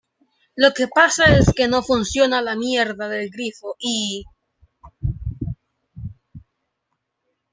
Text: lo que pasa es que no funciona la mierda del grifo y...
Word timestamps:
lo 0.55 0.73
que 0.73 0.87
pasa 0.87 1.25
es 1.37 1.53
que 1.53 1.67
no 1.67 1.83
funciona 1.83 2.41
la 2.41 2.55
mierda 2.55 3.07
del 3.07 3.29
grifo 3.29 3.75
y... 3.77 4.25